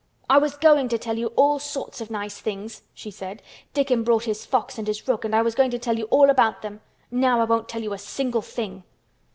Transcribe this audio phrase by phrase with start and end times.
[0.27, 3.43] "I was going to tell you all sorts of nice things," she said.
[3.75, 6.31] "Dickon brought his fox and his rook and I was going to tell you all
[6.31, 6.81] about them.
[7.11, 8.81] Now I won't tell you a single thing!"